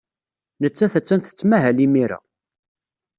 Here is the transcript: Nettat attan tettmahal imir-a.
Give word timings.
Nettat 0.61 0.93
attan 0.99 1.21
tettmahal 1.21 1.77
imir-a. 1.85 2.19